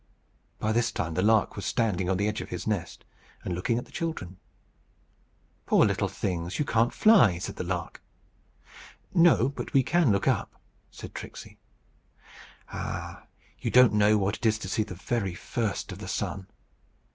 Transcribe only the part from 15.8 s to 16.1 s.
of the